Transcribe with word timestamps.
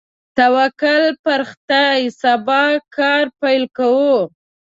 توکل 0.37 1.03
په 1.23 1.33
خدای، 1.49 2.01
سبا 2.21 2.63
کار 2.95 3.23
پیل 3.39 3.63
کوو. 3.77 4.17